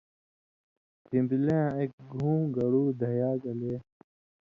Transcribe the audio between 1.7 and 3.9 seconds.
ایک گھوں گڑوۡ دھیا گلے